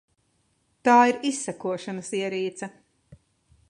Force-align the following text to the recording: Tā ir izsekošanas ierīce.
Tā 0.89 0.95
ir 1.11 1.21
izsekošanas 1.31 2.13
ierīce. 2.25 2.75